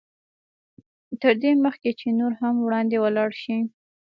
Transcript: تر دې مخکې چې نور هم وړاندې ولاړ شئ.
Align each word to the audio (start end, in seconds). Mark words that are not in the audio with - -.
تر 1.21 1.33
دې 1.41 1.51
مخکې 1.65 1.89
چې 1.99 2.07
نور 2.19 2.33
هم 2.41 2.55
وړاندې 2.65 2.97
ولاړ 2.99 3.29
شئ. 3.41 3.59